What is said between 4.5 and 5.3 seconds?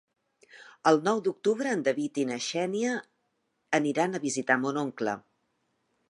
mon oncle.